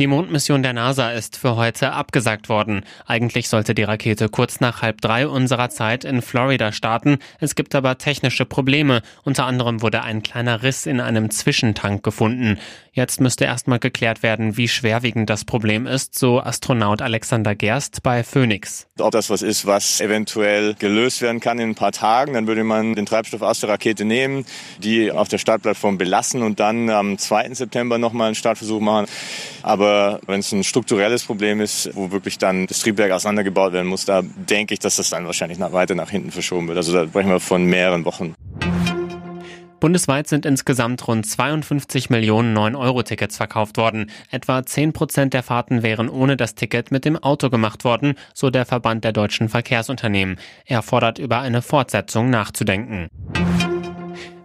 Die 0.00 0.08
Mondmission 0.08 0.64
der 0.64 0.72
NASA 0.72 1.12
ist 1.12 1.36
für 1.36 1.54
heute 1.54 1.92
abgesagt 1.92 2.48
worden. 2.48 2.84
Eigentlich 3.06 3.48
sollte 3.48 3.76
die 3.76 3.84
Rakete 3.84 4.28
kurz 4.28 4.58
nach 4.58 4.82
halb 4.82 5.00
drei 5.00 5.28
unserer 5.28 5.70
Zeit 5.70 6.04
in 6.04 6.20
Florida 6.20 6.72
starten. 6.72 7.18
Es 7.38 7.54
gibt 7.54 7.76
aber 7.76 7.96
technische 7.96 8.44
Probleme. 8.44 9.02
Unter 9.22 9.46
anderem 9.46 9.82
wurde 9.82 10.02
ein 10.02 10.24
kleiner 10.24 10.64
Riss 10.64 10.86
in 10.86 10.98
einem 10.98 11.30
Zwischentank 11.30 12.02
gefunden. 12.02 12.58
Jetzt 12.92 13.20
müsste 13.20 13.44
erstmal 13.44 13.78
geklärt 13.78 14.24
werden, 14.24 14.56
wie 14.56 14.66
schwerwiegend 14.66 15.30
das 15.30 15.44
Problem 15.44 15.86
ist, 15.86 16.18
so 16.18 16.40
Astronaut 16.40 17.00
Alexander 17.00 17.54
Gerst 17.54 18.02
bei 18.02 18.24
Phoenix. 18.24 18.88
Ob 18.98 19.12
das 19.12 19.30
was 19.30 19.42
ist, 19.42 19.64
was 19.64 20.00
eventuell 20.00 20.74
gelöst 20.74 21.22
werden 21.22 21.38
kann 21.38 21.60
in 21.60 21.70
ein 21.70 21.74
paar 21.76 21.92
Tagen, 21.92 22.34
dann 22.34 22.48
würde 22.48 22.64
man 22.64 22.96
den 22.96 23.06
Treibstoff 23.06 23.42
aus 23.42 23.60
der 23.60 23.68
Rakete 23.68 24.04
nehmen, 24.04 24.44
die 24.78 25.12
auf 25.12 25.28
der 25.28 25.38
Startplattform 25.38 25.98
belassen 25.98 26.42
und 26.42 26.58
dann 26.58 26.90
am 26.90 27.16
2. 27.16 27.54
September 27.54 27.98
nochmal 27.98 28.26
einen 28.26 28.34
Startversuch 28.34 28.80
machen. 28.80 29.06
Aber 29.64 30.20
wenn 30.26 30.40
es 30.40 30.52
ein 30.52 30.62
strukturelles 30.62 31.24
Problem 31.24 31.62
ist, 31.62 31.88
wo 31.94 32.12
wirklich 32.12 32.36
dann 32.36 32.66
das 32.66 32.80
Triebwerk 32.80 33.12
auseinandergebaut 33.12 33.72
werden 33.72 33.86
muss, 33.86 34.04
da 34.04 34.20
denke 34.22 34.74
ich, 34.74 34.80
dass 34.80 34.96
das 34.96 35.08
dann 35.08 35.24
wahrscheinlich 35.24 35.58
nach, 35.58 35.72
weiter 35.72 35.94
nach 35.94 36.10
hinten 36.10 36.30
verschoben 36.30 36.68
wird. 36.68 36.76
Also 36.76 36.92
da 36.92 37.06
sprechen 37.06 37.30
wir 37.30 37.40
von 37.40 37.64
mehreren 37.64 38.04
Wochen. 38.04 38.34
Bundesweit 39.80 40.28
sind 40.28 40.44
insgesamt 40.44 41.08
rund 41.08 41.24
52 41.26 42.10
Millionen 42.10 42.56
9-Euro-Tickets 42.56 43.38
verkauft 43.38 43.78
worden. 43.78 44.10
Etwa 44.30 44.66
10 44.66 44.92
Prozent 44.92 45.32
der 45.32 45.42
Fahrten 45.42 45.82
wären 45.82 46.10
ohne 46.10 46.36
das 46.36 46.54
Ticket 46.54 46.90
mit 46.90 47.06
dem 47.06 47.16
Auto 47.16 47.48
gemacht 47.48 47.84
worden, 47.84 48.16
so 48.34 48.50
der 48.50 48.66
Verband 48.66 49.02
der 49.02 49.12
deutschen 49.12 49.48
Verkehrsunternehmen. 49.48 50.36
Er 50.66 50.82
fordert 50.82 51.18
über 51.18 51.40
eine 51.40 51.62
Fortsetzung 51.62 52.28
nachzudenken. 52.28 53.08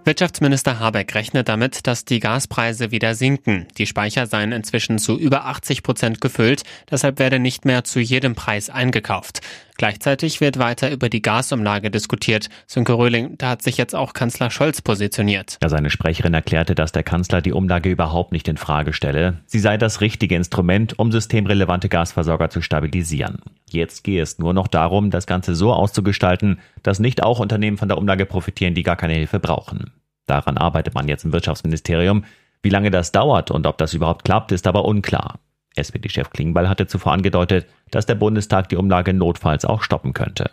Wirtschaftsminister 0.05 0.79
Habeck 0.79 1.13
rechnet 1.13 1.49
damit, 1.49 1.85
dass 1.85 2.05
die 2.05 2.19
Gaspreise 2.19 2.91
wieder 2.91 3.15
sinken. 3.15 3.67
Die 3.77 3.85
Speicher 3.85 4.25
seien 4.27 4.51
inzwischen 4.51 4.97
zu 4.97 5.19
über 5.19 5.45
80 5.45 5.83
Prozent 5.83 6.21
gefüllt, 6.21 6.63
deshalb 6.89 7.19
werde 7.19 7.39
nicht 7.39 7.65
mehr 7.65 7.83
zu 7.83 7.99
jedem 7.99 8.33
Preis 8.33 8.69
eingekauft. 8.69 9.41
Gleichzeitig 9.77 10.41
wird 10.41 10.59
weiter 10.59 10.91
über 10.91 11.07
die 11.07 11.21
Gasumlage 11.21 11.89
diskutiert. 11.89 12.49
Sönke 12.67 12.93
Röhling, 12.93 13.37
da 13.37 13.51
hat 13.51 13.61
sich 13.61 13.77
jetzt 13.77 13.95
auch 13.95 14.13
Kanzler 14.13 14.51
Scholz 14.51 14.81
positioniert. 14.81 15.57
Ja, 15.61 15.69
seine 15.69 15.89
Sprecherin 15.89 16.33
erklärte, 16.33 16.75
dass 16.75 16.91
der 16.91 17.03
Kanzler 17.03 17.41
die 17.41 17.53
Umlage 17.53 17.89
überhaupt 17.89 18.33
nicht 18.33 18.47
in 18.47 18.57
Frage 18.57 18.91
stelle. 18.91 19.39
Sie 19.45 19.59
sei 19.59 19.77
das 19.77 20.01
richtige 20.01 20.35
Instrument, 20.35 20.99
um 20.99 21.13
systemrelevante 21.13 21.87
Gasversorger 21.87 22.49
zu 22.49 22.61
stabilisieren. 22.61 23.39
Jetzt 23.73 24.03
gehe 24.03 24.21
es 24.21 24.39
nur 24.39 24.53
noch 24.53 24.67
darum, 24.67 25.11
das 25.11 25.27
Ganze 25.27 25.55
so 25.55 25.73
auszugestalten, 25.73 26.59
dass 26.83 26.99
nicht 26.99 27.23
auch 27.23 27.39
Unternehmen 27.39 27.77
von 27.77 27.87
der 27.87 27.97
Umlage 27.97 28.25
profitieren, 28.25 28.73
die 28.73 28.83
gar 28.83 28.95
keine 28.95 29.13
Hilfe 29.13 29.39
brauchen. 29.39 29.91
Daran 30.25 30.57
arbeitet 30.57 30.93
man 30.93 31.07
jetzt 31.07 31.25
im 31.25 31.33
Wirtschaftsministerium. 31.33 32.25
Wie 32.61 32.69
lange 32.69 32.91
das 32.91 33.11
dauert 33.11 33.51
und 33.51 33.65
ob 33.65 33.77
das 33.77 33.93
überhaupt 33.93 34.25
klappt, 34.25 34.51
ist 34.51 34.67
aber 34.67 34.85
unklar. 34.85 35.39
SPD-Chef 35.75 36.29
Klingbeil 36.29 36.69
hatte 36.69 36.87
zuvor 36.87 37.13
angedeutet, 37.13 37.67
dass 37.91 38.05
der 38.05 38.15
Bundestag 38.15 38.69
die 38.69 38.75
Umlage 38.75 39.13
notfalls 39.13 39.65
auch 39.65 39.81
stoppen 39.81 40.13
könnte. 40.13 40.51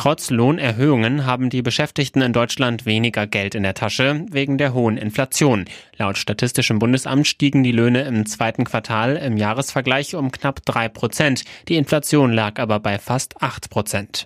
Trotz 0.00 0.30
Lohnerhöhungen 0.30 1.26
haben 1.26 1.50
die 1.50 1.60
Beschäftigten 1.60 2.22
in 2.22 2.32
Deutschland 2.32 2.86
weniger 2.86 3.26
Geld 3.26 3.54
in 3.54 3.62
der 3.62 3.74
Tasche 3.74 4.24
wegen 4.30 4.56
der 4.56 4.72
hohen 4.72 4.96
Inflation. 4.96 5.66
Laut 5.98 6.16
Statistischem 6.16 6.78
Bundesamt 6.78 7.26
stiegen 7.26 7.62
die 7.62 7.70
Löhne 7.70 8.04
im 8.04 8.24
zweiten 8.24 8.64
Quartal 8.64 9.16
im 9.16 9.36
Jahresvergleich 9.36 10.14
um 10.14 10.32
knapp 10.32 10.64
drei 10.64 10.88
Prozent. 10.88 11.44
Die 11.68 11.76
Inflation 11.76 12.32
lag 12.32 12.58
aber 12.58 12.80
bei 12.80 12.98
fast 12.98 13.42
acht 13.42 13.68
Prozent. 13.68 14.24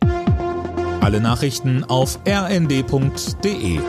Alle 1.01 1.21
Nachrichten 1.21 1.83
auf 1.83 2.21
rnd.de 2.25 3.81